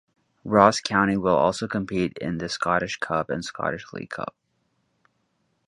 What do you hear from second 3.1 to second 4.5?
and Scottish League Cup.